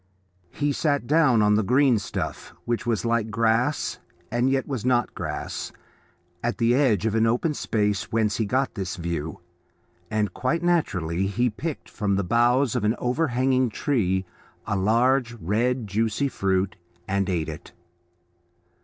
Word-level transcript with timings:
He 0.49 0.71
sat 0.71 1.05
down 1.05 1.43
on 1.43 1.53
the 1.53 1.61
green 1.63 1.99
stuff 1.99 2.55
which 2.65 2.87
was 2.87 3.05
like 3.05 3.29
grass 3.29 3.99
and 4.31 4.49
yet 4.49 4.67
was 4.67 4.83
not 4.83 5.13
grass, 5.13 5.71
at 6.43 6.57
the 6.57 6.73
edge 6.73 7.05
of 7.05 7.13
the 7.13 7.23
open 7.27 7.53
space 7.53 8.11
whence 8.11 8.37
he 8.37 8.45
got 8.47 8.73
this 8.73 8.95
view, 8.95 9.41
and 10.09 10.33
quite 10.33 10.63
naturally 10.63 11.27
he 11.27 11.51
picked 11.51 11.87
from 11.87 12.15
the 12.15 12.23
boughs 12.23 12.75
of 12.75 12.83
an 12.83 12.95
overhanging 12.97 13.69
tree 13.69 14.25
a 14.65 14.75
large 14.75 15.33
red, 15.35 15.85
juicy 15.85 16.29
fruit, 16.29 16.77
and 17.07 17.29
ate 17.29 17.47
it. 17.47 17.71